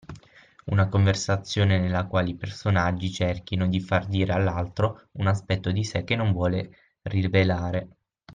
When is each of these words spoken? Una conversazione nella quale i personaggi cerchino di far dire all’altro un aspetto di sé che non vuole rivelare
Una 0.71 0.87
conversazione 0.89 1.77
nella 1.77 2.07
quale 2.07 2.29
i 2.31 2.35
personaggi 2.35 3.11
cerchino 3.11 3.67
di 3.67 3.79
far 3.79 4.07
dire 4.07 4.33
all’altro 4.33 5.09
un 5.19 5.27
aspetto 5.27 5.69
di 5.71 5.83
sé 5.83 6.03
che 6.05 6.15
non 6.15 6.31
vuole 6.31 6.75
rivelare 7.03 7.87